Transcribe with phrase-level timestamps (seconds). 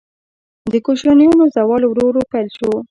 [0.71, 2.71] د کوشانیانو زوال ورو ورو پیل شو